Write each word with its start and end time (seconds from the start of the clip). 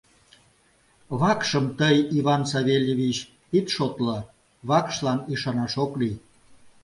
Вакшым 1.19 1.65
тый, 1.79 1.95
Иван 2.17 2.43
Савельевич, 2.51 3.17
ит 3.57 3.67
шотло, 3.75 4.17
вакшлан 4.69 5.19
ӱшанаш 5.33 5.73
ок 5.83 5.91
лий. 5.99 6.15